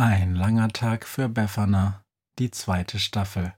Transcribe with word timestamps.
Ein 0.00 0.36
langer 0.36 0.68
Tag 0.68 1.04
für 1.04 1.28
Befana, 1.28 2.04
die 2.38 2.52
zweite 2.52 3.00
Staffel. 3.00 3.52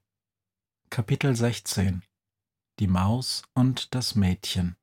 Kapitel 0.88 1.36
16 1.36 2.00
Die 2.78 2.86
Maus 2.86 3.42
und 3.52 3.94
das 3.94 4.14
Mädchen. 4.14 4.74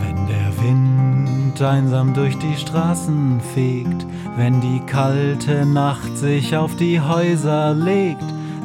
Wenn 0.00 0.26
der 0.26 0.58
Wind 0.60 1.62
einsam 1.62 2.14
durch 2.14 2.36
die 2.38 2.56
Straßen 2.56 3.40
fegt, 3.54 4.04
wenn 4.34 4.60
die 4.60 4.80
kalte 4.86 5.66
Nacht 5.66 6.18
sich 6.18 6.56
auf 6.56 6.74
die 6.74 7.00
Häuser 7.00 7.74
legt, 7.74 8.41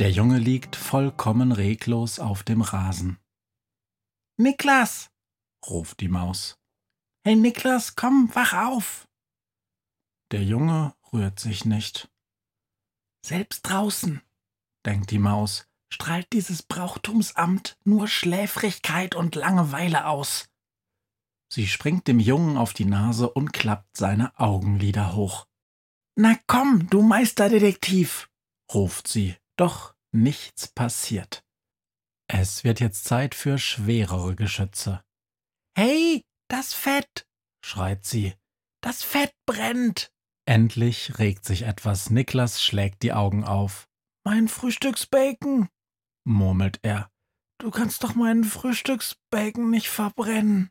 Der 0.00 0.10
Junge 0.10 0.38
liegt 0.38 0.76
vollkommen 0.76 1.52
reglos 1.52 2.20
auf 2.20 2.42
dem 2.42 2.62
Rasen. 2.62 3.18
Niklas, 4.38 5.10
ruft 5.68 6.00
die 6.00 6.08
Maus. 6.08 6.58
hey 7.22 7.36
Niklas, 7.36 7.96
komm, 7.96 8.30
wach 8.32 8.54
auf. 8.54 9.06
Der 10.32 10.42
Junge 10.42 10.94
rührt 11.12 11.38
sich 11.38 11.66
nicht. 11.66 12.10
Selbst 13.26 13.60
draußen, 13.60 14.22
denkt 14.86 15.10
die 15.10 15.18
Maus, 15.18 15.66
strahlt 15.92 16.32
dieses 16.32 16.62
Brauchtumsamt 16.62 17.76
nur 17.84 18.08
Schläfrigkeit 18.08 19.14
und 19.14 19.34
Langeweile 19.34 20.06
aus. 20.06 20.48
Sie 21.52 21.66
springt 21.66 22.08
dem 22.08 22.20
Jungen 22.20 22.56
auf 22.56 22.72
die 22.72 22.86
Nase 22.86 23.28
und 23.28 23.52
klappt 23.52 23.98
seine 23.98 24.32
Augenlider 24.40 25.14
hoch. 25.14 25.46
Na 26.16 26.38
komm, 26.46 26.88
du 26.88 27.02
Meisterdetektiv, 27.02 28.30
ruft 28.72 29.06
sie, 29.06 29.36
doch 29.60 29.94
nichts 30.12 30.68
passiert. 30.68 31.44
Es 32.26 32.64
wird 32.64 32.80
jetzt 32.80 33.04
Zeit 33.04 33.34
für 33.34 33.58
schwerere 33.58 34.34
Geschütze. 34.34 35.02
Hey, 35.76 36.24
das 36.48 36.72
Fett, 36.72 37.26
schreit 37.64 38.04
sie. 38.04 38.34
Das 38.82 39.02
Fett 39.02 39.32
brennt. 39.46 40.12
Endlich 40.46 41.18
regt 41.18 41.44
sich 41.44 41.62
etwas. 41.62 42.08
Niklas 42.08 42.62
schlägt 42.62 43.02
die 43.02 43.12
Augen 43.12 43.44
auf. 43.44 43.86
Mein 44.24 44.48
Frühstücksbacon, 44.48 45.68
murmelt 46.24 46.78
er. 46.82 47.10
Du 47.58 47.70
kannst 47.70 48.02
doch 48.02 48.14
meinen 48.14 48.44
Frühstücksbacon 48.44 49.70
nicht 49.70 49.88
verbrennen. 49.88 50.70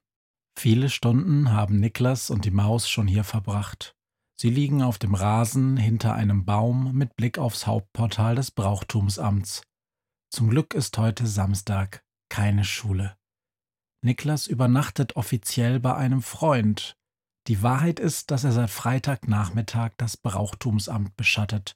Viele 0.58 0.90
Stunden 0.90 1.52
haben 1.52 1.80
Niklas 1.80 2.30
und 2.32 2.46
die 2.46 2.52
Maus 2.52 2.90
schon 2.90 3.08
hier 3.08 3.24
verbracht. 3.24 3.96
Sie 4.42 4.50
liegen 4.50 4.82
auf 4.82 4.98
dem 4.98 5.16
Rasen 5.16 5.76
hinter 5.76 6.14
einem 6.14 6.46
Baum 6.46 6.94
mit 6.96 7.18
Blick 7.18 7.38
aufs 7.38 7.68
Hauptportal 7.68 8.36
des 8.36 8.52
Brauchtumsamts. 8.52 9.64
Zum 10.32 10.50
Glück 10.50 10.74
ist 10.74 10.98
heute 10.98 11.28
Samstag, 11.28 12.06
keine 12.30 12.64
Schule. 12.64 13.18
Niklas 14.02 14.48
übernachtet 14.48 15.18
offiziell 15.18 15.82
bei 15.82 15.94
einem 15.94 16.22
Freund. 16.22 16.96
Die 17.48 17.62
Wahrheit 17.64 18.00
ist, 18.00 18.32
dass 18.32 18.46
er 18.46 18.54
seit 18.54 18.70
Freitagnachmittag 18.70 19.92
das 19.98 20.16
Brauchtumsamt 20.16 21.18
beschattet. 21.18 21.76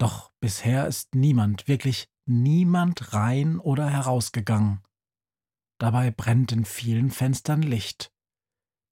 Doch 0.00 0.32
bisher 0.40 0.88
ist 0.88 1.14
niemand, 1.14 1.68
wirklich 1.68 2.08
niemand 2.26 3.12
rein 3.12 3.60
oder 3.60 3.88
herausgegangen. 3.88 4.82
Dabei 5.78 6.10
brennt 6.10 6.50
in 6.50 6.64
vielen 6.64 7.12
Fenstern 7.12 7.62
Licht. 7.62 8.10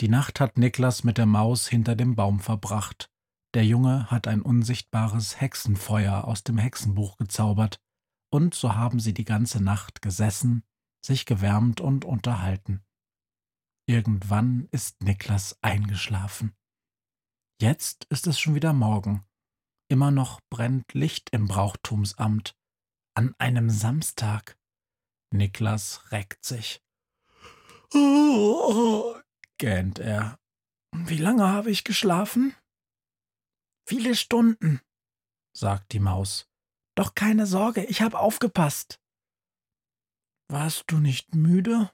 Die 0.01 0.09
Nacht 0.09 0.41
hat 0.41 0.59
Niklas 0.59 1.05
mit 1.05 1.17
der 1.17 1.27
Maus 1.27 1.69
hinter 1.69 1.97
dem 1.97 2.17
Baum 2.17 2.41
verbracht. 2.41 3.11
Der 3.55 3.65
Junge 3.65 4.11
hat 4.11 4.29
ein 4.29 4.43
unsichtbares 4.43 5.41
Hexenfeuer 5.41 6.25
aus 6.25 6.45
dem 6.45 6.59
Hexenbuch 6.59 7.17
gezaubert, 7.17 7.81
und 8.31 8.55
so 8.55 8.75
haben 8.75 9.01
sie 9.01 9.15
die 9.15 9.25
ganze 9.25 9.63
Nacht 9.63 10.03
gesessen, 10.03 10.65
sich 11.03 11.25
gewärmt 11.25 11.81
und 11.81 12.05
unterhalten. 12.05 12.85
Irgendwann 13.89 14.69
ist 14.73 15.03
Niklas 15.03 15.59
eingeschlafen. 15.63 16.55
Jetzt 17.61 18.05
ist 18.11 18.27
es 18.27 18.39
schon 18.39 18.55
wieder 18.55 18.75
Morgen. 18.75 19.25
Immer 19.89 20.11
noch 20.11 20.41
brennt 20.51 20.93
Licht 20.93 21.31
im 21.31 21.47
Brauchtumsamt. 21.47 22.55
An 23.15 23.35
einem 23.39 23.71
Samstag. 23.71 24.59
Niklas 25.31 26.11
reckt 26.11 26.45
sich. 26.45 26.83
Oh, 27.95 29.15
gähnt 29.59 29.99
er. 29.99 30.39
Wie 30.93 31.19
lange 31.19 31.49
habe 31.49 31.71
ich 31.71 31.85
geschlafen? 31.85 32.55
Viele 33.89 34.15
Stunden, 34.15 34.81
sagt 35.53 35.93
die 35.93 36.01
Maus. 36.01 36.49
Doch 36.97 37.15
keine 37.15 37.47
Sorge, 37.47 37.85
ich 37.85 38.01
habe 38.03 38.19
aufgepasst. 38.19 39.01
Warst 40.49 40.85
du 40.89 40.99
nicht 40.99 41.35
müde? 41.35 41.91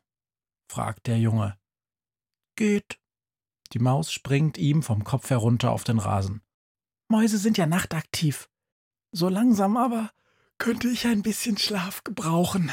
fragt 0.70 1.06
der 1.06 1.18
Junge. 1.18 1.58
Geht. 2.56 2.98
Die 3.72 3.78
Maus 3.78 4.12
springt 4.12 4.58
ihm 4.58 4.82
vom 4.82 5.04
Kopf 5.04 5.30
herunter 5.30 5.72
auf 5.72 5.84
den 5.84 5.98
Rasen. 5.98 6.42
Mäuse 7.08 7.38
sind 7.38 7.58
ja 7.58 7.66
nachtaktiv. 7.66 8.48
So 9.10 9.28
langsam 9.28 9.76
aber 9.76 10.10
könnte 10.58 10.88
ich 10.88 11.06
ein 11.06 11.22
bisschen 11.22 11.58
Schlaf 11.58 12.04
gebrauchen. 12.04 12.70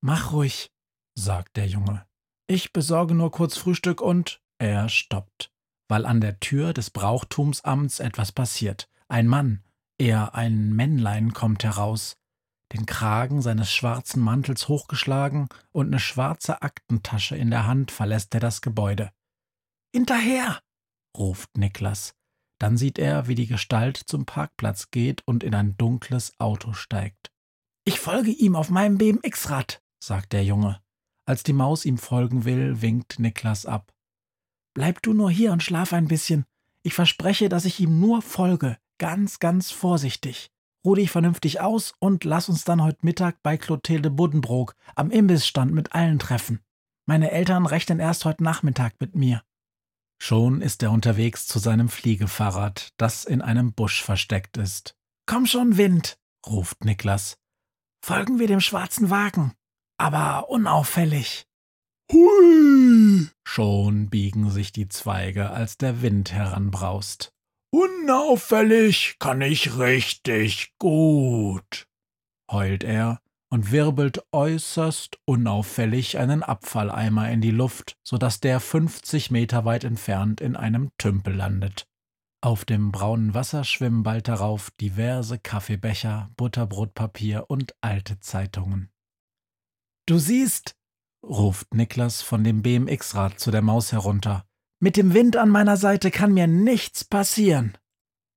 Mach 0.00 0.32
ruhig, 0.32 0.70
sagt 1.14 1.56
der 1.56 1.66
Junge. 1.66 2.06
Ich 2.50 2.72
besorge 2.72 3.14
nur 3.14 3.30
kurz 3.30 3.58
Frühstück 3.58 4.00
und 4.00 4.40
er 4.58 4.88
stoppt, 4.88 5.52
weil 5.86 6.06
an 6.06 6.22
der 6.22 6.40
Tür 6.40 6.72
des 6.72 6.88
Brauchtumsamts 6.88 8.00
etwas 8.00 8.32
passiert. 8.32 8.88
Ein 9.06 9.26
Mann, 9.26 9.62
eher 9.98 10.34
ein 10.34 10.72
Männlein, 10.74 11.34
kommt 11.34 11.62
heraus, 11.62 12.16
den 12.72 12.86
Kragen 12.86 13.42
seines 13.42 13.70
schwarzen 13.70 14.22
Mantels 14.22 14.68
hochgeschlagen 14.68 15.48
und 15.72 15.88
eine 15.88 16.00
schwarze 16.00 16.62
Aktentasche 16.62 17.36
in 17.36 17.50
der 17.50 17.66
Hand 17.66 17.90
verlässt 17.90 18.32
er 18.32 18.40
das 18.40 18.62
Gebäude. 18.62 19.12
Hinterher! 19.94 20.58
ruft 21.16 21.56
Niklas. 21.58 22.14
Dann 22.58 22.78
sieht 22.78 22.98
er, 22.98 23.28
wie 23.28 23.34
die 23.34 23.46
Gestalt 23.46 23.98
zum 23.98 24.24
Parkplatz 24.24 24.90
geht 24.90 25.22
und 25.26 25.44
in 25.44 25.54
ein 25.54 25.76
dunkles 25.76 26.32
Auto 26.40 26.72
steigt. 26.72 27.30
Ich 27.84 28.00
folge 28.00 28.30
ihm 28.30 28.56
auf 28.56 28.70
meinem 28.70 28.96
BMX-Rad, 28.96 29.82
sagt 30.02 30.32
der 30.32 30.44
Junge. 30.44 30.80
Als 31.28 31.42
die 31.42 31.52
Maus 31.52 31.84
ihm 31.84 31.98
folgen 31.98 32.46
will, 32.46 32.80
winkt 32.80 33.18
Niklas 33.18 33.66
ab. 33.66 33.92
Bleib 34.72 35.02
du 35.02 35.12
nur 35.12 35.30
hier 35.30 35.52
und 35.52 35.62
schlaf 35.62 35.92
ein 35.92 36.08
bisschen. 36.08 36.46
Ich 36.82 36.94
verspreche, 36.94 37.50
dass 37.50 37.66
ich 37.66 37.80
ihm 37.80 38.00
nur 38.00 38.22
folge, 38.22 38.78
ganz, 38.96 39.38
ganz 39.38 39.70
vorsichtig. 39.70 40.50
Ruh 40.86 40.94
dich 40.94 41.10
vernünftig 41.10 41.60
aus 41.60 41.92
und 41.98 42.24
lass 42.24 42.48
uns 42.48 42.64
dann 42.64 42.82
heute 42.82 43.00
Mittag 43.02 43.42
bei 43.42 43.58
Clotilde 43.58 44.08
Buddenbrook 44.08 44.74
am 44.94 45.10
Imbissstand 45.10 45.74
mit 45.74 45.92
allen 45.92 46.18
treffen. 46.18 46.60
Meine 47.04 47.30
Eltern 47.30 47.66
rechnen 47.66 48.00
erst 48.00 48.24
heute 48.24 48.42
Nachmittag 48.42 48.94
mit 48.98 49.14
mir. 49.14 49.42
Schon 50.18 50.62
ist 50.62 50.82
er 50.82 50.92
unterwegs 50.92 51.46
zu 51.46 51.58
seinem 51.58 51.90
Fliegefahrrad, 51.90 52.94
das 52.96 53.26
in 53.26 53.42
einem 53.42 53.74
Busch 53.74 54.02
versteckt 54.02 54.56
ist. 54.56 54.96
Komm 55.26 55.44
schon, 55.44 55.76
Wind, 55.76 56.18
ruft 56.46 56.86
Niklas. 56.86 57.36
Folgen 58.02 58.38
wir 58.38 58.46
dem 58.46 58.60
schwarzen 58.60 59.10
Wagen, 59.10 59.52
aber 59.98 60.48
unauffällig. 60.48 61.46
Hui! 62.10 63.28
Schon 63.44 64.08
biegen 64.08 64.50
sich 64.50 64.72
die 64.72 64.88
Zweige, 64.88 65.50
als 65.50 65.76
der 65.76 66.00
Wind 66.00 66.32
heranbraust. 66.32 67.32
Unauffällig 67.70 69.16
kann 69.18 69.42
ich 69.42 69.76
richtig 69.78 70.72
gut, 70.78 71.86
heult 72.50 72.82
er 72.82 73.20
und 73.50 73.72
wirbelt 73.72 74.22
äußerst 74.32 75.18
unauffällig 75.26 76.18
einen 76.18 76.42
Abfalleimer 76.42 77.30
in 77.30 77.40
die 77.40 77.50
Luft, 77.50 77.96
so 78.02 78.16
dass 78.16 78.40
der 78.40 78.60
50 78.60 79.30
Meter 79.30 79.64
weit 79.64 79.84
entfernt 79.84 80.40
in 80.40 80.56
einem 80.56 80.90
Tümpel 80.98 81.34
landet. 81.34 81.86
Auf 82.40 82.64
dem 82.64 82.92
braunen 82.92 83.34
Wasser 83.34 83.64
schwimmen 83.64 84.02
bald 84.02 84.28
darauf 84.28 84.70
diverse 84.80 85.38
Kaffeebecher, 85.38 86.30
Butterbrotpapier 86.36 87.46
und 87.48 87.74
alte 87.80 88.20
Zeitungen. 88.20 88.90
Du 90.08 90.16
siehst, 90.18 90.74
ruft 91.22 91.74
Niklas 91.74 92.22
von 92.22 92.42
dem 92.42 92.62
BMX-Rad 92.62 93.38
zu 93.38 93.50
der 93.50 93.60
Maus 93.60 93.92
herunter. 93.92 94.46
Mit 94.80 94.96
dem 94.96 95.12
Wind 95.12 95.36
an 95.36 95.50
meiner 95.50 95.76
Seite 95.76 96.10
kann 96.10 96.32
mir 96.32 96.46
nichts 96.46 97.04
passieren. 97.04 97.76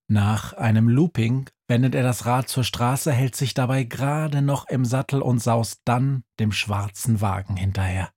Nach 0.10 0.52
einem 0.52 0.90
Looping 0.90 1.50
wendet 1.70 1.96
er 1.96 2.04
das 2.04 2.26
Rad 2.26 2.50
zur 2.50 2.66
Straße, 2.66 3.14
hält 3.14 3.38
sich 3.38 3.54
dabei 3.54 3.86
gerade 3.86 4.42
noch 4.42 4.68
im 4.68 4.84
Sattel 4.84 5.22
und 5.22 5.40
saust 5.40 5.80
dann 5.86 6.26
dem 6.42 6.52
schwarzen 6.52 7.22
Wagen 7.22 7.56
hinterher. 7.56 8.12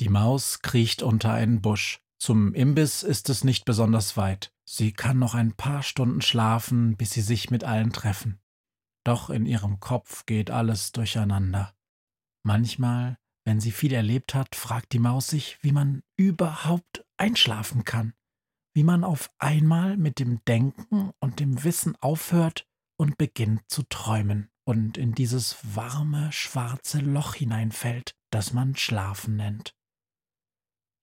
Die 0.00 0.08
Maus 0.08 0.58
kriecht 0.58 1.04
unter 1.04 1.32
einen 1.32 1.62
Busch. 1.62 2.00
Zum 2.18 2.52
Imbiss 2.52 3.04
ist 3.04 3.30
es 3.30 3.44
nicht 3.44 3.64
besonders 3.64 4.16
weit. 4.16 4.52
Sie 4.64 4.90
kann 4.90 5.20
noch 5.20 5.36
ein 5.36 5.52
paar 5.52 5.84
Stunden 5.84 6.20
schlafen, 6.20 6.96
bis 6.96 7.12
sie 7.12 7.22
sich 7.22 7.48
mit 7.48 7.62
allen 7.62 7.92
treffen. 7.92 8.40
Doch 9.04 9.30
in 9.30 9.46
ihrem 9.46 9.78
Kopf 9.78 10.26
geht 10.26 10.50
alles 10.50 10.90
durcheinander. 10.90 11.75
Manchmal 12.46 13.18
wenn 13.46 13.60
sie 13.60 13.70
viel 13.70 13.92
erlebt 13.92 14.34
hat, 14.34 14.56
fragt 14.56 14.92
die 14.92 14.98
Maus 14.98 15.28
sich, 15.28 15.56
wie 15.62 15.70
man 15.70 16.02
überhaupt 16.16 17.06
einschlafen 17.16 17.84
kann, 17.84 18.12
wie 18.74 18.82
man 18.82 19.04
auf 19.04 19.30
einmal 19.38 19.96
mit 19.96 20.18
dem 20.18 20.44
Denken 20.46 21.12
und 21.20 21.38
dem 21.38 21.62
Wissen 21.62 21.94
aufhört 22.00 22.66
und 22.98 23.16
beginnt 23.18 23.62
zu 23.68 23.84
träumen 23.84 24.50
und 24.64 24.98
in 24.98 25.14
dieses 25.14 25.76
warme, 25.76 26.32
schwarze 26.32 26.98
Loch 26.98 27.34
hineinfällt, 27.34 28.16
das 28.32 28.52
man 28.52 28.74
Schlafen 28.74 29.36
nennt. 29.36 29.76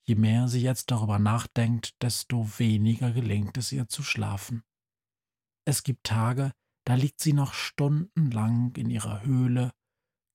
Je 0.05 0.15
mehr 0.15 0.49
sie 0.49 0.61
jetzt 0.61 0.91
darüber 0.91 1.17
nachdenkt, 1.17 1.95
desto 2.01 2.59
weniger 2.59 3.13
gelingt 3.13 3.57
es 3.57 3.71
ihr 3.71 3.87
zu 3.87 4.03
schlafen. 4.03 4.63
Es 5.65 5.83
gibt 5.83 6.03
Tage, 6.03 6.51
da 6.85 6.95
liegt 6.95 7.21
sie 7.21 7.31
noch 7.31 7.53
stundenlang 7.53 8.75
in 8.75 8.89
ihrer 8.89 9.23
Höhle 9.23 9.71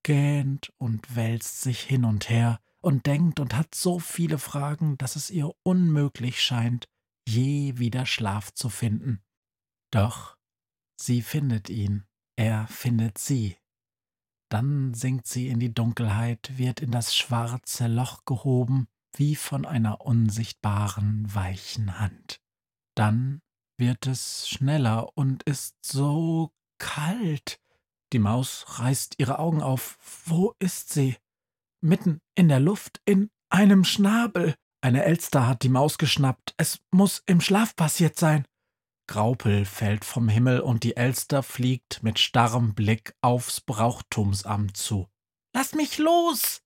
gähnt 0.03 0.71
und 0.77 1.15
wälzt 1.15 1.61
sich 1.61 1.81
hin 1.81 2.05
und 2.05 2.29
her 2.29 2.59
und 2.81 3.05
denkt 3.05 3.39
und 3.39 3.55
hat 3.55 3.75
so 3.75 3.99
viele 3.99 4.37
Fragen, 4.37 4.97
dass 4.97 5.15
es 5.15 5.29
ihr 5.29 5.51
unmöglich 5.63 6.41
scheint, 6.41 6.87
je 7.27 7.77
wieder 7.77 8.05
Schlaf 8.05 8.53
zu 8.53 8.69
finden. 8.69 9.21
Doch 9.91 10.37
sie 10.99 11.21
findet 11.21 11.69
ihn, 11.69 12.05
er 12.35 12.67
findet 12.67 13.17
sie. 13.17 13.57
Dann 14.49 14.93
sinkt 14.93 15.27
sie 15.27 15.47
in 15.47 15.59
die 15.59 15.73
Dunkelheit, 15.73 16.57
wird 16.57 16.79
in 16.79 16.91
das 16.91 17.15
schwarze 17.15 17.87
Loch 17.87 18.25
gehoben, 18.25 18.87
wie 19.15 19.35
von 19.35 19.65
einer 19.65 20.01
unsichtbaren, 20.01 21.33
weichen 21.33 21.99
Hand. 21.99 22.41
Dann 22.95 23.41
wird 23.77 24.07
es 24.07 24.49
schneller 24.49 25.15
und 25.17 25.43
ist 25.43 25.75
so 25.85 26.51
kalt, 26.79 27.59
die 28.13 28.19
Maus 28.19 28.65
reißt 28.79 29.15
ihre 29.17 29.39
Augen 29.39 29.61
auf. 29.61 29.97
Wo 30.25 30.53
ist 30.59 30.93
sie? 30.93 31.17
Mitten 31.81 32.19
in 32.35 32.47
der 32.47 32.59
Luft, 32.59 33.01
in 33.05 33.29
einem 33.49 33.83
Schnabel. 33.83 34.55
Eine 34.81 35.03
Elster 35.03 35.47
hat 35.47 35.63
die 35.63 35.69
Maus 35.69 35.97
geschnappt. 35.97 36.53
Es 36.57 36.79
muss 36.91 37.21
im 37.25 37.41
Schlaf 37.41 37.75
passiert 37.75 38.17
sein. 38.17 38.45
Graupel 39.07 39.65
fällt 39.65 40.05
vom 40.05 40.29
Himmel 40.29 40.59
und 40.59 40.83
die 40.83 40.95
Elster 40.95 41.41
fliegt 41.41 42.03
mit 42.03 42.19
starrem 42.19 42.75
Blick 42.75 43.13
aufs 43.21 43.59
Brauchtumsamt 43.61 44.77
zu. 44.77 45.07
Lass 45.53 45.73
mich 45.73 45.97
los! 45.97 46.61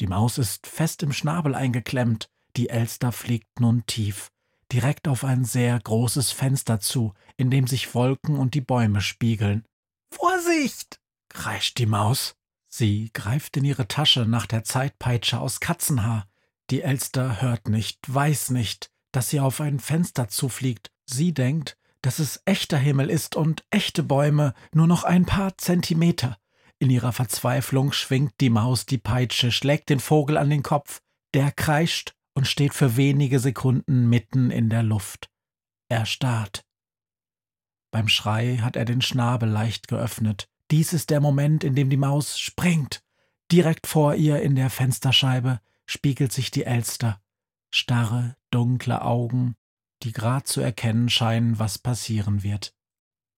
Die 0.00 0.06
Maus 0.06 0.38
ist 0.38 0.66
fest 0.66 1.02
im 1.02 1.12
Schnabel 1.12 1.54
eingeklemmt. 1.54 2.30
Die 2.56 2.70
Elster 2.70 3.12
fliegt 3.12 3.60
nun 3.60 3.84
tief, 3.86 4.30
direkt 4.72 5.06
auf 5.06 5.22
ein 5.24 5.44
sehr 5.44 5.78
großes 5.78 6.32
Fenster 6.32 6.80
zu, 6.80 7.14
in 7.36 7.50
dem 7.50 7.66
sich 7.66 7.94
Wolken 7.94 8.38
und 8.38 8.54
die 8.54 8.60
Bäume 8.60 9.00
spiegeln. 9.00 9.66
Vorsicht! 10.12 11.00
kreischt 11.28 11.78
die 11.78 11.86
Maus. 11.86 12.34
Sie 12.68 13.10
greift 13.12 13.56
in 13.56 13.64
ihre 13.64 13.88
Tasche 13.88 14.26
nach 14.26 14.46
der 14.46 14.64
Zeitpeitsche 14.64 15.40
aus 15.40 15.60
Katzenhaar. 15.60 16.26
Die 16.70 16.82
Elster 16.82 17.42
hört 17.42 17.68
nicht, 17.68 17.98
weiß 18.06 18.50
nicht, 18.50 18.90
dass 19.12 19.30
sie 19.30 19.40
auf 19.40 19.60
ein 19.60 19.80
Fenster 19.80 20.28
zufliegt. 20.28 20.90
Sie 21.04 21.34
denkt, 21.34 21.76
dass 22.02 22.18
es 22.18 22.42
echter 22.44 22.78
Himmel 22.78 23.10
ist 23.10 23.36
und 23.36 23.64
echte 23.70 24.02
Bäume 24.02 24.54
nur 24.72 24.86
noch 24.86 25.04
ein 25.04 25.26
paar 25.26 25.56
Zentimeter. 25.58 26.38
In 26.78 26.90
ihrer 26.90 27.12
Verzweiflung 27.12 27.92
schwingt 27.92 28.34
die 28.40 28.50
Maus 28.50 28.86
die 28.86 28.98
Peitsche, 28.98 29.52
schlägt 29.52 29.88
den 29.88 30.00
Vogel 30.00 30.36
an 30.36 30.50
den 30.50 30.62
Kopf. 30.62 31.00
Der 31.34 31.52
kreischt 31.52 32.14
und 32.34 32.48
steht 32.48 32.74
für 32.74 32.96
wenige 32.96 33.38
Sekunden 33.38 34.08
mitten 34.08 34.50
in 34.50 34.68
der 34.68 34.82
Luft. 34.82 35.30
Er 35.88 36.06
starrt. 36.06 36.64
Beim 37.92 38.08
Schrei 38.08 38.56
hat 38.56 38.74
er 38.74 38.84
den 38.84 39.02
Schnabel 39.02 39.48
leicht 39.48 39.86
geöffnet. 39.86 40.48
Dies 40.70 40.94
ist 40.94 41.10
der 41.10 41.20
Moment, 41.20 41.62
in 41.62 41.74
dem 41.74 41.90
die 41.90 41.98
Maus 41.98 42.40
springt. 42.40 43.04
Direkt 43.52 43.86
vor 43.86 44.14
ihr 44.14 44.40
in 44.40 44.56
der 44.56 44.70
Fensterscheibe 44.70 45.60
spiegelt 45.84 46.32
sich 46.32 46.50
die 46.50 46.64
Elster. 46.64 47.20
Starre, 47.70 48.36
dunkle 48.50 49.02
Augen, 49.02 49.56
die 50.02 50.12
grad 50.12 50.46
zu 50.46 50.62
erkennen 50.62 51.10
scheinen, 51.10 51.58
was 51.58 51.78
passieren 51.78 52.42
wird. 52.42 52.74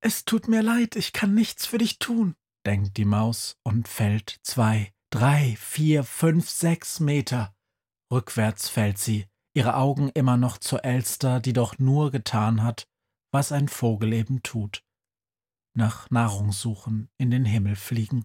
Es 0.01 0.25
tut 0.25 0.47
mir 0.47 0.63
leid, 0.63 0.95
ich 0.95 1.13
kann 1.13 1.35
nichts 1.35 1.67
für 1.67 1.79
dich 1.79 1.99
tun, 1.99 2.37
denkt 2.65 2.97
die 2.97 3.05
Maus 3.05 3.57
und 3.65 3.89
fällt 3.89 4.39
zwei, 4.43 4.93
drei, 5.11 5.57
vier, 5.59 6.05
fünf, 6.05 6.49
sechs 6.49 7.01
Meter. 7.01 7.55
Rückwärts 8.13 8.69
fällt 8.69 8.99
sie, 8.99 9.27
ihre 9.55 9.77
Augen 9.77 10.11
immer 10.11 10.37
noch 10.37 10.59
zur 10.59 10.85
Elster, 10.85 11.41
die 11.41 11.53
doch 11.53 11.79
nur 11.79 12.13
getan 12.13 12.63
hat, 12.63 12.87
was 13.35 13.51
ein 13.51 13.67
Vogel 13.67 14.13
eben 14.13 14.45
tut. 14.45 14.85
Nach 15.77 16.09
Nahrung 16.09 16.53
suchen, 16.53 17.11
in 17.19 17.33
den 17.33 17.45
Himmel 17.45 17.75
fliegen. 17.75 18.25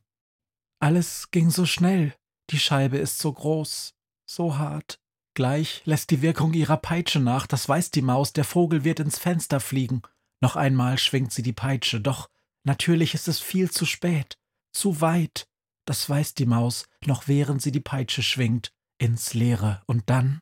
Alles 0.79 1.31
ging 1.31 1.50
so 1.50 1.65
schnell, 1.65 2.15
die 2.51 2.59
Scheibe 2.59 3.00
ist 3.00 3.17
so 3.17 3.33
groß, 3.33 3.95
so 4.29 4.59
hart. 4.59 5.01
Gleich 5.33 5.81
lässt 5.85 6.11
die 6.11 6.21
Wirkung 6.21 6.53
ihrer 6.53 6.77
Peitsche 6.77 7.19
nach, 7.19 7.47
das 7.47 7.67
weiß 7.67 7.89
die 7.89 8.03
Maus, 8.03 8.33
der 8.33 8.44
Vogel 8.44 8.83
wird 8.83 9.00
ins 9.00 9.17
Fenster 9.17 9.59
fliegen. 9.59 10.03
Noch 10.41 10.56
einmal 10.56 11.00
schwingt 11.00 11.33
sie 11.33 11.41
die 11.41 11.53
Peitsche, 11.53 12.00
doch 12.00 12.29
natürlich 12.63 13.15
ist 13.15 13.27
es 13.27 13.39
viel 13.39 13.72
zu 13.72 13.88
spät, 13.88 14.38
zu 14.72 15.01
weit. 15.01 15.48
Das 15.86 16.07
weiß 16.07 16.36
die 16.36 16.45
Maus, 16.45 16.86
noch 17.03 17.27
während 17.27 17.63
sie 17.63 17.72
die 17.72 17.79
Peitsche 17.79 18.22
schwingt, 18.22 18.72
ins 19.00 19.34
Leere. 19.34 19.81
Und 19.88 20.07
dann 20.12 20.39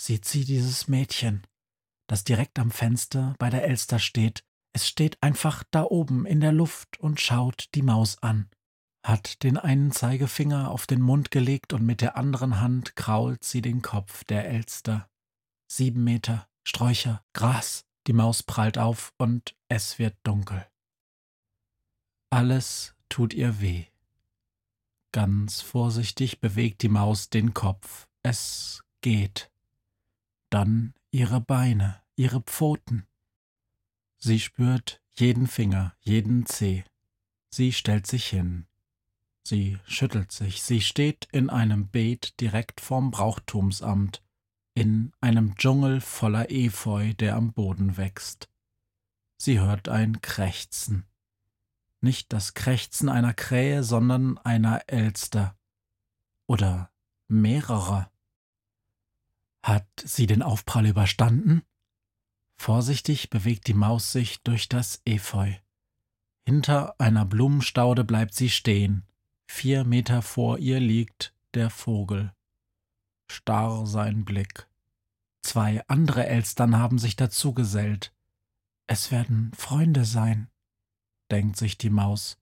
sieht 0.00 0.24
sie 0.24 0.44
dieses 0.44 0.88
Mädchen, 0.88 1.46
das 2.08 2.24
direkt 2.24 2.58
am 2.58 2.72
Fenster 2.72 3.34
bei 3.38 3.50
der 3.50 3.64
Elster 3.64 4.00
steht. 4.00 4.42
Es 4.72 4.88
steht 4.88 5.22
einfach 5.22 5.62
da 5.70 5.84
oben 5.84 6.26
in 6.26 6.40
der 6.40 6.52
Luft 6.52 6.98
und 6.98 7.20
schaut 7.20 7.68
die 7.74 7.82
Maus 7.82 8.20
an, 8.22 8.50
hat 9.06 9.42
den 9.42 9.56
einen 9.56 9.92
Zeigefinger 9.92 10.70
auf 10.70 10.86
den 10.86 11.00
Mund 11.00 11.30
gelegt 11.30 11.72
und 11.72 11.84
mit 11.84 12.00
der 12.00 12.16
anderen 12.16 12.60
Hand 12.60 12.96
krault 12.96 13.44
sie 13.44 13.62
den 13.62 13.82
Kopf 13.82 14.24
der 14.24 14.48
Elster. 14.48 15.08
Sieben 15.70 16.02
Meter, 16.02 16.48
Sträucher, 16.66 17.22
Gras, 17.34 17.84
die 18.06 18.12
Maus 18.12 18.42
prallt 18.42 18.78
auf 18.78 19.12
und 19.18 19.54
es 19.68 19.98
wird 19.98 20.16
dunkel. 20.22 20.66
Alles 22.30 22.94
tut 23.08 23.34
ihr 23.34 23.60
weh. 23.60 23.86
Ganz 25.12 25.60
vorsichtig 25.60 26.40
bewegt 26.40 26.82
die 26.82 26.88
Maus 26.88 27.30
den 27.30 27.54
Kopf. 27.54 28.06
Es 28.22 28.82
geht. 29.00 29.50
Dann 30.50 30.94
ihre 31.10 31.40
Beine, 31.40 32.00
ihre 32.16 32.40
Pfoten. 32.40 33.06
Sie 34.18 34.40
spürt 34.40 35.00
jeden 35.14 35.46
Finger, 35.46 35.94
jeden 36.00 36.46
Zeh. 36.46 36.84
Sie 37.50 37.72
stellt 37.72 38.06
sich 38.06 38.26
hin. 38.26 38.66
Sie 39.44 39.78
schüttelt 39.86 40.32
sich. 40.32 40.62
Sie 40.62 40.80
steht 40.80 41.28
in 41.32 41.48
einem 41.48 41.88
Beet 41.88 42.38
direkt 42.40 42.80
vorm 42.80 43.10
Brauchtumsamt, 43.10 44.22
in 44.74 45.12
einem 45.20 45.56
Dschungel 45.56 46.00
voller 46.00 46.50
Efeu, 46.50 47.14
der 47.14 47.36
am 47.36 47.52
Boden 47.52 47.96
wächst. 47.96 48.48
Sie 49.38 49.58
hört 49.58 49.88
ein 49.88 50.20
Krächzen. 50.20 51.06
Nicht 52.00 52.32
das 52.32 52.54
Krächzen 52.54 53.08
einer 53.08 53.34
Krähe, 53.34 53.82
sondern 53.82 54.38
einer 54.38 54.82
Elster. 54.86 55.56
Oder 56.46 56.92
mehrerer. 57.28 58.10
Hat 59.68 59.86
sie 60.02 60.26
den 60.26 60.40
Aufprall 60.40 60.86
überstanden? 60.86 61.60
Vorsichtig 62.56 63.28
bewegt 63.28 63.66
die 63.66 63.74
Maus 63.74 64.12
sich 64.12 64.42
durch 64.42 64.70
das 64.70 65.02
Efeu. 65.04 65.52
Hinter 66.46 66.98
einer 66.98 67.26
Blumenstaude 67.26 68.02
bleibt 68.02 68.32
sie 68.32 68.48
stehen. 68.48 69.06
Vier 69.46 69.84
Meter 69.84 70.22
vor 70.22 70.56
ihr 70.56 70.80
liegt 70.80 71.34
der 71.52 71.68
Vogel. 71.68 72.32
Starr 73.30 73.86
sein 73.86 74.24
Blick. 74.24 74.66
Zwei 75.42 75.86
andere 75.86 76.26
Elstern 76.26 76.78
haben 76.78 76.96
sich 76.98 77.16
dazu 77.16 77.52
gesellt. 77.52 78.14
Es 78.86 79.10
werden 79.10 79.52
Freunde 79.52 80.06
sein, 80.06 80.48
denkt 81.30 81.58
sich 81.58 81.76
die 81.76 81.90
Maus. 81.90 82.38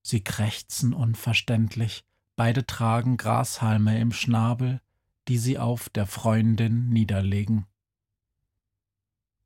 Sie 0.00 0.22
krächzen 0.22 0.94
unverständlich, 0.94 2.04
beide 2.36 2.64
tragen 2.64 3.16
Grashalme 3.16 3.98
im 3.98 4.12
Schnabel, 4.12 4.80
die 5.28 5.38
sie 5.38 5.58
auf 5.58 5.88
der 5.88 6.06
Freundin 6.06 6.88
niederlegen. 6.88 7.66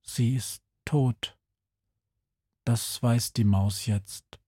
Sie 0.02 0.34
ist 0.34 0.62
tot. 0.84 1.38
Das 2.64 3.02
weiß 3.02 3.32
die 3.32 3.44
Maus 3.44 3.86
jetzt. 3.86 4.40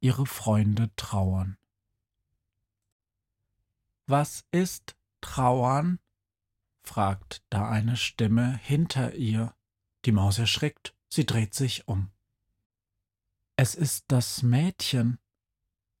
Ihre 0.00 0.26
Freunde 0.26 0.90
trauern. 0.96 1.56
Was 4.06 4.44
ist 4.50 4.96
Trauern? 5.20 5.98
fragt 6.82 7.42
da 7.48 7.68
eine 7.70 7.96
Stimme 7.96 8.58
hinter 8.58 9.14
ihr. 9.14 9.54
Die 10.04 10.12
Maus 10.12 10.38
erschrickt, 10.38 10.94
sie 11.08 11.24
dreht 11.24 11.54
sich 11.54 11.88
um. 11.88 12.10
Es 13.56 13.74
ist 13.74 14.04
das 14.08 14.42
Mädchen. 14.42 15.18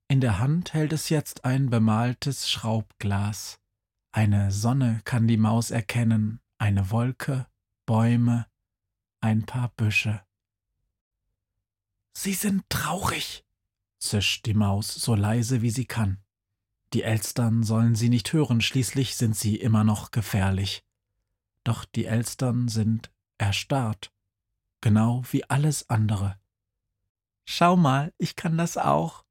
In 0.08 0.20
der 0.20 0.38
Hand 0.38 0.74
hält 0.74 0.92
es 0.92 1.08
jetzt 1.08 1.46
ein 1.46 1.70
bemaltes 1.70 2.50
Schraubglas. 2.50 3.58
Eine 4.16 4.52
Sonne 4.52 5.00
kann 5.04 5.26
die 5.26 5.36
Maus 5.36 5.72
erkennen, 5.72 6.40
eine 6.58 6.92
Wolke, 6.92 7.48
Bäume, 7.84 8.46
ein 9.20 9.44
paar 9.44 9.70
Büsche. 9.70 10.24
Sie 12.12 12.34
sind 12.34 12.62
traurig, 12.70 13.44
zischt 13.98 14.46
die 14.46 14.54
Maus 14.54 14.94
so 14.94 15.16
leise 15.16 15.62
wie 15.62 15.70
sie 15.70 15.86
kann. 15.86 16.22
Die 16.92 17.02
Elstern 17.02 17.64
sollen 17.64 17.96
sie 17.96 18.08
nicht 18.08 18.32
hören, 18.32 18.60
schließlich 18.60 19.16
sind 19.16 19.36
sie 19.36 19.56
immer 19.56 19.82
noch 19.82 20.12
gefährlich. 20.12 20.84
Doch 21.64 21.84
die 21.84 22.04
Elstern 22.04 22.68
sind 22.68 23.10
erstarrt, 23.36 24.12
genau 24.80 25.24
wie 25.32 25.42
alles 25.50 25.90
andere. 25.90 26.38
Schau 27.46 27.76
mal, 27.76 28.14
ich 28.18 28.36
kann 28.36 28.58
das 28.58 28.76
auch. 28.76 29.24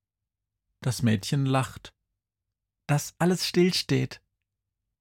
Das 0.82 1.04
Mädchen 1.04 1.46
lacht. 1.46 1.94
Dass 2.86 3.16
alles 3.18 3.48
stillsteht. 3.48 4.20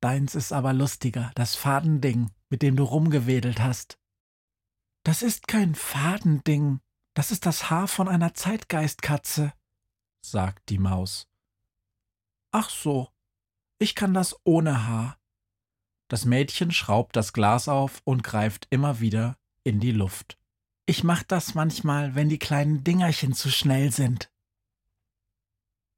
Deins 0.03 0.35
ist 0.35 0.53
aber 0.53 0.73
lustiger, 0.73 1.31
das 1.37 1.55
Fadending, 1.55 2.33
mit 2.51 2.61
dem 2.63 2.75
du 2.75 2.83
rumgewedelt 2.83 3.61
hast. 3.61 3.99
Das 5.05 5.23
ist 5.23 5.47
kein 5.47 5.77
Fadending, 5.77 6.81
das 7.15 7.31
ist 7.31 7.47
das 7.47 7.71
Haar 7.71 7.87
von 7.87 8.09
einer 8.09 8.35
Zeitgeistkatze, 8.35 9.53
sagt 10.21 10.69
die 10.71 10.79
Maus. 10.79 11.29
Ach 12.51 12.69
so, 12.69 13.11
ich 13.79 13.95
kann 13.95 14.13
das 14.13 14.37
ohne 14.45 14.89
Haar. 14.89 15.19
Das 16.09 16.25
Mädchen 16.25 16.73
schraubt 16.73 17.15
das 17.15 17.33
Glas 17.33 17.69
auf 17.69 18.03
und 18.05 18.25
greift 18.25 18.67
immer 18.71 18.99
wieder 18.99 19.39
in 19.63 19.79
die 19.79 19.93
Luft. 19.93 20.37
Ich 20.85 21.05
mach 21.05 21.23
das 21.23 21.55
manchmal, 21.55 22.17
wenn 22.17 22.29
die 22.29 22.41
kleinen 22.41 22.83
Dingerchen 22.83 23.35
zu 23.35 23.53
schnell 23.53 23.93
sind. 23.93 24.33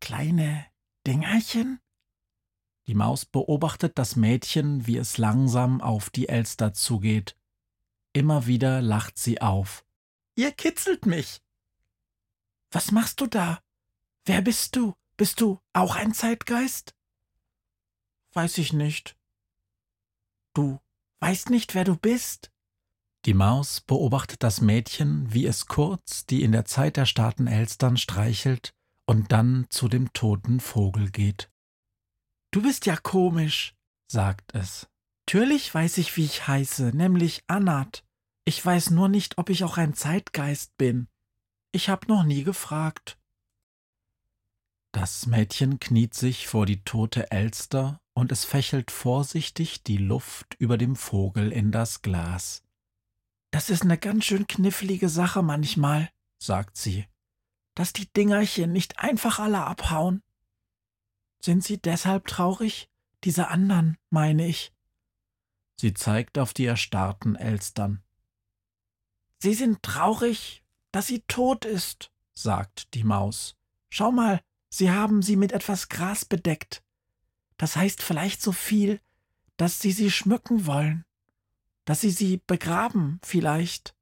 Kleine 0.01 0.67
Dingerchen? 1.07 1.81
Die 2.87 2.95
Maus 2.95 3.25
beobachtet 3.25 3.99
das 3.99 4.17
Mädchen, 4.17 4.87
wie 4.87 4.99
es 4.99 5.17
langsam 5.17 5.81
auf 5.81 6.11
die 6.11 6.29
Elster 6.29 6.75
zugeht. 6.75 7.37
Immer 8.13 8.47
wieder 8.47 8.83
lacht 8.83 9.19
sie 9.19 9.41
auf. 9.41 9.85
Ihr 10.37 10.53
kitzelt 10.53 11.07
mich. 11.07 11.41
Was 12.71 12.93
machst 12.93 13.21
du 13.21 13.27
da? 13.27 13.61
Wer 14.27 14.43
bist 14.43 14.77
du? 14.77 14.95
Bist 15.17 15.41
du 15.41 15.61
auch 15.73 15.97
ein 15.97 16.13
Zeitgeist? 16.13 16.95
Weiß 18.33 18.59
ich 18.59 18.73
nicht. 18.73 19.17
Du 20.55 20.81
weißt 21.21 21.51
nicht, 21.51 21.75
wer 21.75 21.85
du 21.85 21.97
bist? 21.97 22.51
Die 23.25 23.35
Maus 23.35 23.81
beobachtet 23.81 24.43
das 24.43 24.61
Mädchen, 24.61 25.33
wie 25.33 25.47
es 25.47 25.67
kurz 25.67 26.27
die 26.27 26.43
in 26.43 26.53
der 26.53 26.65
Zeit 26.67 26.99
erstarrten 26.99 27.47
Elstern 27.47 27.97
streichelt 27.97 28.75
und 29.07 29.33
dann 29.33 29.67
zu 29.71 29.89
dem 29.89 30.13
toten 30.13 30.61
Vogel 30.61 31.11
geht. 31.11 31.51
Du 32.55 32.63
bist 32.63 32.87
ja 32.87 32.97
komisch, 32.97 33.75
sagt 34.07 34.55
es. 34.55 34.87
Natürlich 35.27 35.75
weiß 35.75 35.99
ich, 35.99 36.17
wie 36.17 36.25
ich 36.25 36.47
heiße, 36.47 36.93
nämlich 36.95 37.43
Annat. 37.49 38.05
Ich 38.45 38.65
weiß 38.65 38.91
nur 38.91 39.09
nicht, 39.09 39.39
ob 39.39 39.51
ich 39.51 39.65
auch 39.65 39.77
ein 39.77 39.95
Zeitgeist 39.95 40.77
bin. 40.77 41.09
Ich 41.73 41.89
hab 41.89 42.07
noch 42.07 42.23
nie 42.23 42.45
gefragt. 42.45 43.19
Das 44.93 45.27
Mädchen 45.27 45.81
kniet 45.81 46.15
sich 46.15 46.47
vor 46.47 46.65
die 46.65 46.85
tote 46.85 47.33
Elster 47.33 48.01
und 48.13 48.31
es 48.31 48.45
fächelt 48.45 48.93
vorsichtig 48.93 49.83
die 49.83 49.97
Luft 49.97 50.55
über 50.61 50.79
dem 50.79 50.95
Vogel 50.95 51.51
in 51.51 51.73
das 51.73 52.03
Glas. 52.03 52.63
Das 53.51 53.69
ist 53.69 53.83
eine 53.83 53.99
ganz 53.99 54.27
schön 54.27 54.47
knifflige 54.47 55.09
Sache 55.09 55.43
manchmal, 55.43 56.09
sagt 56.39 56.77
sie, 56.77 57.09
dass 57.75 57.93
die 57.93 58.07
Dingerchen 58.13 58.71
nicht 58.71 59.01
einfach 59.01 59.41
alle 59.41 59.65
abhauen. 59.65 60.23
Sind 61.45 61.63
sie 61.63 61.77
deshalb 61.77 62.27
traurig? 62.27 62.89
Diese 63.23 63.49
anderen, 63.49 63.99
meine 64.09 64.49
ich. 64.49 64.73
Sie 65.77 65.93
zeigt 65.93 66.39
auf 66.39 66.55
die 66.55 66.65
erstarrten 66.65 67.37
Elstern. 67.37 68.03
Sie 69.41 69.53
sind 69.53 69.83
traurig, 69.83 70.65
dass 70.91 71.07
sie 71.07 71.21
tot 71.29 71.67
ist, 71.67 72.11
sagt 72.33 72.95
die 72.95 73.05
Maus. 73.05 73.57
Schau 73.91 74.11
mal, 74.11 74.41
Sie 74.71 74.91
haben 74.91 75.21
sie 75.21 75.37
mit 75.37 75.53
etwas 75.53 75.91
Gras 75.91 76.25
bedeckt. 76.25 76.83
Das 77.59 77.77
heißt 77.77 78.03
vielleicht 78.03 78.41
so 78.41 78.51
viel, 78.51 78.99
dass 79.59 79.81
Sie 79.81 79.93
sie 79.93 80.11
schmücken 80.11 80.65
wollen, 80.65 81.05
dass 81.85 82.01
Sie 82.01 82.11
sie 82.11 82.41
begraben 82.47 83.21
vielleicht. 83.23 83.95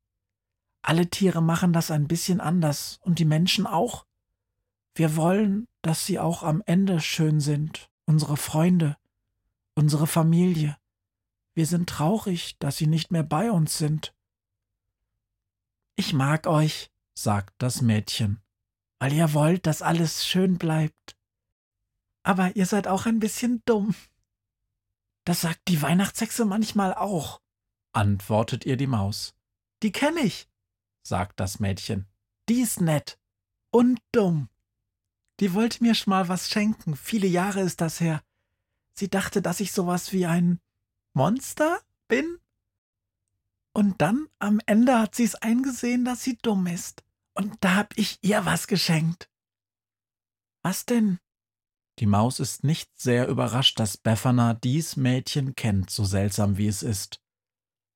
Alle 0.80 1.10
Tiere 1.10 1.42
machen 1.42 1.72
das 1.72 1.90
ein 1.90 2.06
bisschen 2.06 2.40
anders 2.40 3.00
und 3.02 3.18
die 3.18 3.24
Menschen 3.24 3.66
auch. 3.66 4.06
Wir 4.94 5.16
wollen, 5.16 5.68
dass 5.82 6.06
sie 6.06 6.18
auch 6.18 6.42
am 6.42 6.62
Ende 6.66 7.00
schön 7.00 7.40
sind, 7.40 7.90
unsere 8.04 8.36
Freunde, 8.36 8.96
unsere 9.74 10.06
Familie. 10.06 10.76
Wir 11.54 11.66
sind 11.66 11.88
traurig, 11.88 12.58
dass 12.58 12.76
sie 12.76 12.86
nicht 12.86 13.10
mehr 13.10 13.22
bei 13.22 13.50
uns 13.50 13.78
sind. 13.78 14.14
Ich 15.96 16.12
mag 16.12 16.46
euch, 16.46 16.90
sagt 17.14 17.54
das 17.58 17.82
Mädchen 17.82 18.42
weil 19.02 19.14
ihr 19.14 19.34
wollt, 19.34 19.66
dass 19.66 19.82
alles 19.82 20.24
schön 20.24 20.58
bleibt. 20.58 21.16
Aber 22.22 22.54
ihr 22.54 22.66
seid 22.66 22.86
auch 22.86 23.04
ein 23.04 23.18
bisschen 23.18 23.60
dumm. 23.64 23.96
Das 25.24 25.40
sagt 25.40 25.66
die 25.66 25.82
Weihnachtshexe 25.82 26.44
manchmal 26.44 26.94
auch, 26.94 27.40
antwortet 27.92 28.64
ihr 28.64 28.76
die 28.76 28.86
Maus. 28.86 29.34
Die 29.82 29.90
kenne 29.90 30.20
ich, 30.20 30.48
sagt 31.02 31.40
das 31.40 31.58
Mädchen. 31.58 32.06
Die 32.48 32.60
ist 32.60 32.80
nett 32.80 33.18
und 33.72 33.98
dumm. 34.12 34.48
Die 35.42 35.54
wollte 35.54 35.82
mir 35.82 35.96
schon 35.96 36.12
mal 36.12 36.28
was 36.28 36.48
schenken, 36.48 36.94
viele 36.94 37.26
Jahre 37.26 37.62
ist 37.62 37.80
das 37.80 37.98
her. 37.98 38.22
Sie 38.94 39.08
dachte, 39.08 39.42
dass 39.42 39.58
ich 39.58 39.72
sowas 39.72 40.12
wie 40.12 40.24
ein 40.24 40.60
Monster 41.14 41.80
bin? 42.06 42.38
Und 43.72 44.00
dann 44.00 44.28
am 44.38 44.60
Ende 44.66 44.96
hat 45.00 45.16
sie 45.16 45.24
es 45.24 45.34
eingesehen, 45.34 46.04
dass 46.04 46.22
sie 46.22 46.36
dumm 46.36 46.68
ist. 46.68 47.02
Und 47.34 47.56
da 47.58 47.74
hab 47.74 47.98
ich 47.98 48.20
ihr 48.22 48.46
was 48.46 48.68
geschenkt. 48.68 49.28
Was 50.62 50.86
denn? 50.86 51.18
Die 51.98 52.06
Maus 52.06 52.38
ist 52.38 52.62
nicht 52.62 52.96
sehr 52.96 53.26
überrascht, 53.26 53.80
dass 53.80 53.96
Befana 53.96 54.54
dies 54.54 54.94
Mädchen 54.94 55.56
kennt, 55.56 55.90
so 55.90 56.04
seltsam 56.04 56.56
wie 56.56 56.68
es 56.68 56.84
ist. 56.84 57.20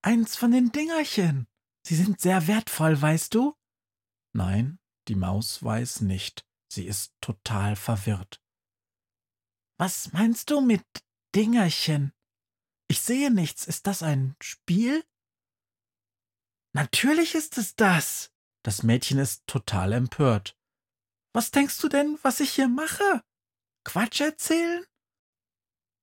Eins 0.03 0.35
von 0.35 0.51
den 0.51 0.73
Dingerchen. 0.73 1.47
Sie 1.85 1.95
sind 1.95 2.21
sehr 2.21 2.49
wertvoll, 2.49 3.01
weißt 3.01 3.33
du? 3.35 3.55
Nein, 4.33 4.81
die 5.07 5.15
Maus 5.15 5.63
weiß 5.63 6.01
nicht. 6.01 6.46
Sie 6.69 6.87
ist 6.87 7.15
total 7.21 7.77
verwirrt. 7.77 8.43
Was 9.79 10.13
meinst 10.13 10.51
du 10.51 10.61
mit 10.61 10.85
Dingerchen? 11.35 12.13
Ich 12.89 13.01
sehe 13.01 13.31
nichts. 13.31 13.67
Ist 13.67 13.87
das 13.87 14.03
ein 14.03 14.37
Spiel? 14.41 15.05
Natürlich 16.73 17.35
ist 17.35 17.59
es 17.59 17.75
das. 17.75 18.33
Das 18.63 18.83
Mädchen 18.83 19.19
ist 19.19 19.47
total 19.47 19.93
empört. 19.93 20.59
Was 21.33 21.51
denkst 21.51 21.79
du 21.79 21.89
denn, 21.89 22.19
was 22.23 22.41
ich 22.41 22.51
hier 22.53 22.69
mache? 22.69 23.23
Quatsch 23.85 24.21
erzählen? 24.21 24.85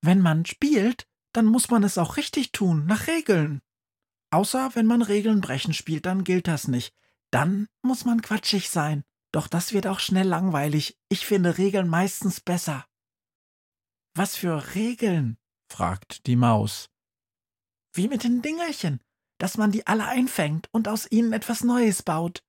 Wenn 0.00 0.20
man 0.20 0.46
spielt, 0.46 1.08
dann 1.32 1.46
muss 1.46 1.70
man 1.70 1.82
es 1.82 1.98
auch 1.98 2.16
richtig 2.16 2.52
tun, 2.52 2.86
nach 2.86 3.06
Regeln. 3.06 3.60
Außer 4.30 4.74
wenn 4.74 4.86
man 4.86 5.02
Regeln 5.02 5.40
brechen 5.40 5.74
spielt, 5.74 6.06
dann 6.06 6.24
gilt 6.24 6.46
das 6.48 6.68
nicht. 6.68 6.94
Dann 7.30 7.68
muss 7.82 8.04
man 8.04 8.22
quatschig 8.22 8.70
sein. 8.70 9.04
Doch 9.34 9.48
das 9.48 9.72
wird 9.72 9.88
auch 9.88 9.98
schnell 9.98 10.28
langweilig. 10.28 10.96
Ich 11.08 11.26
finde 11.26 11.58
Regeln 11.58 11.88
meistens 11.88 12.40
besser. 12.40 12.86
Was 14.14 14.36
für 14.36 14.76
Regeln? 14.76 15.38
fragt 15.68 16.28
die 16.28 16.36
Maus. 16.36 16.88
Wie 17.92 18.06
mit 18.06 18.22
den 18.22 18.42
Dingerchen, 18.42 19.00
dass 19.38 19.56
man 19.56 19.72
die 19.72 19.88
alle 19.88 20.06
einfängt 20.06 20.68
und 20.70 20.86
aus 20.86 21.10
ihnen 21.10 21.32
etwas 21.32 21.64
Neues 21.64 22.04
baut. 22.04 22.44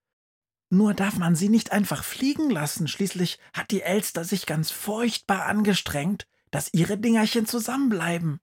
Nur 0.70 0.94
darf 0.94 1.18
man 1.18 1.36
sie 1.36 1.50
nicht 1.50 1.72
einfach 1.72 2.04
fliegen 2.04 2.52
lassen, 2.52 2.88
schließlich 2.88 3.40
hat 3.54 3.72
die 3.72 3.82
Elster 3.82 4.24
sich 4.24 4.46
ganz 4.46 4.70
furchtbar 4.70 5.48
angestrengt, 5.48 6.28
dass 6.52 6.72
ihre 6.72 7.00
Dingerchen 7.00 7.48
zusammenbleiben. 7.48 8.40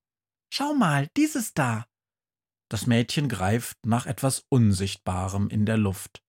Schau 0.52 0.75
mal, 0.75 1.06
dieses 1.16 1.54
da. 1.54 1.87
Das 2.68 2.88
Mädchen 2.88 3.28
greift 3.28 3.87
nach 3.87 4.06
etwas 4.06 4.44
Unsichtbarem 4.49 5.49
in 5.49 5.64
der 5.64 5.76
Luft. 5.76 6.22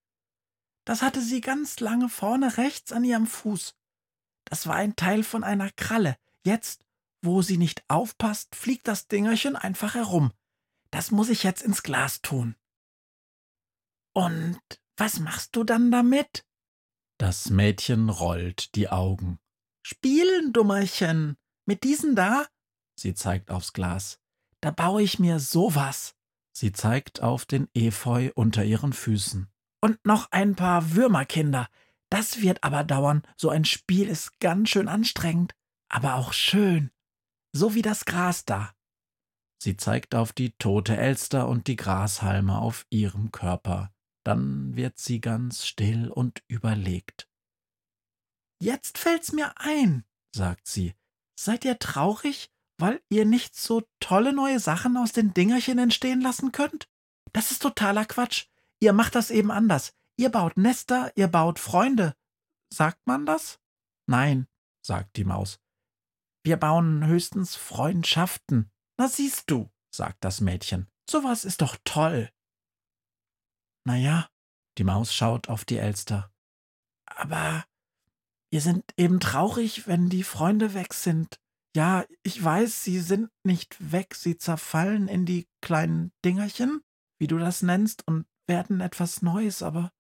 Das 0.85 1.01
hatte 1.01 1.21
sie 1.21 1.41
ganz 1.41 1.79
lange 1.79 2.09
vorne 2.09 2.57
rechts 2.57 2.91
an 2.91 3.03
ihrem 3.03 3.27
Fuß. 3.27 3.75
Das 4.45 4.67
war 4.67 4.75
ein 4.75 4.95
Teil 4.95 5.23
von 5.23 5.43
einer 5.43 5.71
Kralle. 5.71 6.17
Jetzt, 6.43 6.83
wo 7.21 7.41
sie 7.41 7.57
nicht 7.57 7.83
aufpasst, 7.87 8.55
fliegt 8.55 8.87
das 8.87 9.07
Dingerchen 9.07 9.55
einfach 9.55 9.95
herum. 9.95 10.31
Das 10.91 11.11
muss 11.11 11.29
ich 11.29 11.43
jetzt 11.43 11.61
ins 11.61 11.83
Glas 11.83 12.21
tun. 12.21 12.55
Und 14.13 14.59
was 14.97 15.19
machst 15.19 15.55
du 15.55 15.63
dann 15.63 15.89
damit? 15.89 16.45
Das 17.17 17.49
Mädchen 17.49 18.09
rollt 18.09 18.75
die 18.75 18.89
Augen. 18.89 19.39
Spielen, 19.81 20.53
Dummerchen. 20.53 21.37
Mit 21.65 21.83
diesen 21.83 22.15
da? 22.15 22.45
Sie 22.95 23.13
zeigt 23.13 23.49
aufs 23.49 23.73
Glas. 23.73 24.19
Da 24.61 24.71
baue 24.71 25.01
ich 25.01 25.19
mir 25.19 25.39
sowas. 25.39 26.15
Sie 26.51 26.71
zeigt 26.71 27.21
auf 27.21 27.45
den 27.45 27.67
Efeu 27.73 28.31
unter 28.35 28.63
ihren 28.63 28.93
Füßen. 28.93 29.49
Und 29.83 30.05
noch 30.05 30.31
ein 30.31 30.55
paar 30.55 30.93
Würmerkinder. 30.93 31.67
Das 32.09 32.39
wird 32.41 32.63
aber 32.63 32.85
dauern. 32.85 33.21
So 33.35 33.49
ein 33.49 33.65
Spiel 33.65 34.07
ist 34.07 34.39
ganz 34.39 34.69
schön 34.69 34.87
anstrengend, 34.87 35.55
aber 35.89 36.15
auch 36.15 36.31
schön. 36.31 36.89
So 37.51 37.75
wie 37.75 37.81
das 37.81 38.05
Gras 38.05 38.45
da. 38.45 38.73
Sie 39.61 39.75
zeigt 39.75 40.15
auf 40.15 40.31
die 40.31 40.51
tote 40.51 40.95
Elster 40.95 41.49
und 41.49 41.67
die 41.67 41.75
Grashalme 41.75 42.59
auf 42.59 42.85
ihrem 42.91 43.33
Körper. 43.33 43.91
Dann 44.23 44.73
wird 44.77 44.99
sie 44.99 45.19
ganz 45.19 45.65
still 45.65 46.09
und 46.09 46.43
überlegt. 46.47 47.27
Jetzt 48.61 48.97
fällt's 48.97 49.33
mir 49.33 49.51
ein, 49.57 50.05
sagt 50.33 50.65
sie. 50.65 50.93
Seid 51.37 51.65
ihr 51.65 51.77
traurig, 51.77 52.53
weil 52.77 53.01
ihr 53.09 53.25
nicht 53.25 53.57
so 53.57 53.83
tolle 53.99 54.31
neue 54.31 54.61
Sachen 54.61 54.95
aus 54.95 55.11
den 55.11 55.33
Dingerchen 55.33 55.77
entstehen 55.77 56.21
lassen 56.21 56.53
könnt? 56.53 56.87
Das 57.33 57.51
ist 57.51 57.61
totaler 57.61 58.05
Quatsch. 58.05 58.47
Ihr 58.83 58.91
macht 58.91 59.15
das 59.15 59.31
eben 59.31 59.49
anders. 59.49 59.93
Ihr 60.17 60.29
baut 60.29 60.57
Nester, 60.57 61.09
ihr 61.15 61.29
baut 61.29 61.57
Freunde. 61.57 62.17
Sagt 62.69 63.07
man 63.07 63.25
das? 63.25 63.61
Nein, 64.07 64.45
sagt 64.85 65.15
die 65.15 65.23
Maus. 65.23 65.61
Wir 66.43 66.57
bauen 66.57 67.07
höchstens 67.07 67.55
Freundschaften. 67.55 68.69
Na 68.97 69.07
siehst 69.07 69.49
du, 69.49 69.71
sagt 69.89 70.25
das 70.25 70.41
Mädchen. 70.41 70.89
Sowas 71.09 71.45
ist 71.45 71.61
doch 71.61 71.77
toll. 71.85 72.29
Na 73.85 73.95
ja, 73.95 74.29
die 74.77 74.83
Maus 74.83 75.13
schaut 75.13 75.47
auf 75.47 75.63
die 75.63 75.77
Elster. 75.77 76.33
Aber 77.05 77.63
ihr 78.49 78.59
sind 78.59 78.83
eben 78.97 79.21
traurig, 79.21 79.87
wenn 79.87 80.09
die 80.09 80.23
Freunde 80.23 80.73
weg 80.73 80.93
sind. 80.93 81.39
Ja, 81.73 82.03
ich 82.21 82.43
weiß, 82.43 82.83
sie 82.83 82.99
sind 82.99 83.31
nicht 83.43 83.93
weg, 83.93 84.13
sie 84.13 84.37
zerfallen 84.37 85.07
in 85.07 85.25
die 85.25 85.47
kleinen 85.61 86.11
Dingerchen, 86.25 86.81
wie 87.17 87.27
du 87.27 87.37
das 87.37 87.61
nennst, 87.61 88.05
und 88.05 88.25
werden 88.47 88.81
etwas 88.81 89.21
Neues, 89.21 89.61
aber 89.61 89.91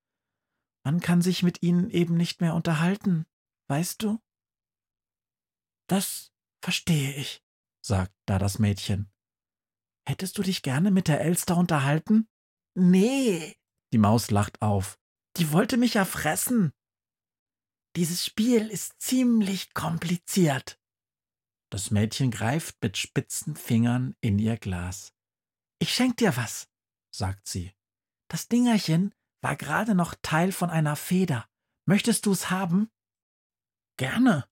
man 0.85 0.99
kann 0.99 1.21
sich 1.21 1.43
mit 1.43 1.63
ihnen 1.63 1.89
eben 1.89 2.15
nicht 2.15 2.41
mehr 2.41 2.55
unterhalten, 2.55 3.25
weißt 3.69 4.03
du? 4.03 4.19
Das 5.87 6.31
verstehe 6.63 7.13
ich, 7.15 7.43
sagt 7.81 8.13
da 8.25 8.39
das 8.39 8.59
Mädchen. 8.59 9.11
Hättest 10.07 10.37
du 10.37 10.43
dich 10.43 10.61
gerne 10.61 10.91
mit 10.91 11.07
der 11.07 11.21
Elster 11.21 11.57
unterhalten? 11.57 12.27
Nee, 12.75 13.55
die 13.93 13.99
Maus 13.99 14.31
lacht 14.31 14.61
auf. 14.61 14.99
Die 15.37 15.51
wollte 15.51 15.77
mich 15.77 15.93
ja 15.93 16.03
fressen. 16.03 16.73
Dieses 17.95 18.25
Spiel 18.25 18.69
ist 18.69 18.99
ziemlich 18.99 19.73
kompliziert. 19.75 20.79
Das 21.71 21.91
Mädchen 21.91 22.31
greift 22.31 22.81
mit 22.81 22.97
spitzen 22.97 23.55
Fingern 23.55 24.15
in 24.19 24.39
ihr 24.39 24.57
Glas. 24.57 25.13
Ich 25.79 25.93
schenk 25.93 26.17
dir 26.17 26.35
was, 26.37 26.67
sagt 27.11 27.47
sie. 27.47 27.71
Das 28.33 28.47
Dingerchen 28.47 29.13
war 29.43 29.55
gerade 29.55 29.93
noch 29.93 30.15
Teil 30.23 30.51
von 30.51 30.71
einer 30.71 30.95
Feder. 30.95 31.47
Möchtest 31.85 32.25
du's 32.25 32.49
haben? 32.49 32.89
Gerne, 33.95 34.49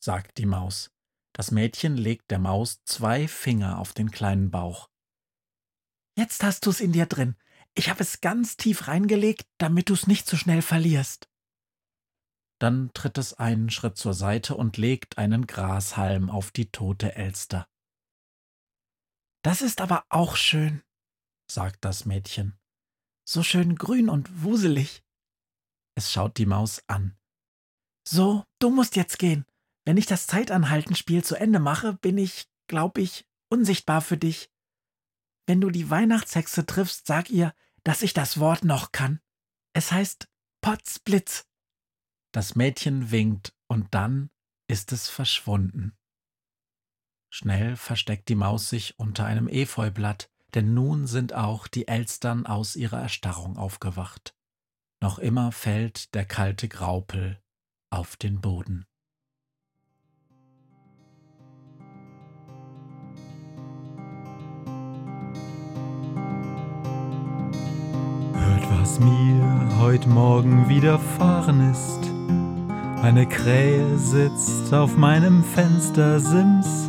sagt 0.00 0.36
die 0.36 0.46
Maus. 0.46 0.90
Das 1.32 1.52
Mädchen 1.52 1.96
legt 1.96 2.32
der 2.32 2.40
Maus 2.40 2.82
zwei 2.82 3.28
Finger 3.28 3.78
auf 3.78 3.92
den 3.92 4.10
kleinen 4.10 4.50
Bauch. 4.50 4.90
Jetzt 6.18 6.42
hast 6.42 6.66
du's 6.66 6.80
in 6.80 6.90
dir 6.90 7.06
drin. 7.06 7.36
Ich 7.74 7.88
habe 7.88 8.02
es 8.02 8.20
ganz 8.20 8.56
tief 8.56 8.88
reingelegt, 8.88 9.46
damit 9.58 9.90
du's 9.90 10.08
nicht 10.08 10.26
so 10.26 10.36
schnell 10.36 10.60
verlierst. 10.60 11.30
Dann 12.58 12.92
tritt 12.94 13.16
es 13.16 13.34
einen 13.34 13.70
Schritt 13.70 13.96
zur 13.96 14.14
Seite 14.14 14.56
und 14.56 14.76
legt 14.76 15.18
einen 15.18 15.46
Grashalm 15.46 16.30
auf 16.30 16.50
die 16.50 16.72
tote 16.72 17.14
Elster. 17.14 17.68
Das 19.44 19.62
ist 19.62 19.80
aber 19.80 20.04
auch 20.08 20.34
schön, 20.34 20.82
sagt 21.48 21.84
das 21.84 22.06
Mädchen. 22.06 22.58
So 23.26 23.42
schön 23.42 23.76
grün 23.76 24.08
und 24.08 24.42
wuselig. 24.42 25.02
Es 25.96 26.12
schaut 26.12 26.36
die 26.36 26.46
Maus 26.46 26.82
an. 26.88 27.16
So, 28.06 28.44
du 28.58 28.70
musst 28.70 28.96
jetzt 28.96 29.18
gehen. 29.18 29.46
Wenn 29.86 29.96
ich 29.96 30.06
das 30.06 30.26
Zeitanhaltenspiel 30.26 31.24
zu 31.24 31.36
Ende 31.36 31.58
mache, 31.58 31.94
bin 31.94 32.18
ich, 32.18 32.48
glaub 32.66 32.98
ich, 32.98 33.26
unsichtbar 33.48 34.02
für 34.02 34.16
dich. 34.16 34.50
Wenn 35.46 35.60
du 35.60 35.70
die 35.70 35.90
Weihnachtshexe 35.90 36.66
triffst, 36.66 37.06
sag 37.06 37.30
ihr, 37.30 37.54
dass 37.82 38.02
ich 38.02 38.14
das 38.14 38.40
Wort 38.40 38.64
noch 38.64 38.92
kann. 38.92 39.20
Es 39.74 39.92
heißt 39.92 40.28
Potzblitz. 40.60 41.46
Das 42.32 42.56
Mädchen 42.56 43.10
winkt 43.10 43.54
und 43.68 43.94
dann 43.94 44.30
ist 44.68 44.92
es 44.92 45.08
verschwunden. 45.08 45.96
Schnell 47.30 47.76
versteckt 47.76 48.28
die 48.28 48.34
Maus 48.34 48.70
sich 48.70 48.98
unter 48.98 49.26
einem 49.26 49.48
Efeublatt, 49.48 50.30
denn 50.54 50.74
nun 50.74 51.06
sind 51.06 51.34
auch 51.34 51.66
die 51.66 51.88
Elstern 51.88 52.46
aus 52.46 52.76
ihrer 52.76 53.00
Erstarrung 53.00 53.56
aufgewacht. 53.56 54.34
Noch 55.00 55.18
immer 55.18 55.52
fällt 55.52 56.14
der 56.14 56.24
kalte 56.24 56.68
Graupel 56.68 57.40
auf 57.90 58.16
den 58.16 58.40
Boden. 58.40 58.86
Hört, 68.32 68.80
was 68.80 69.00
mir 69.00 69.78
heut 69.80 70.06
Morgen 70.06 70.68
widerfahren 70.68 71.70
ist 71.70 72.14
eine 73.04 73.26
Krähe 73.26 73.98
sitzt 73.98 74.72
auf 74.72 74.96
meinem 74.96 75.44
Fenstersims 75.44 76.88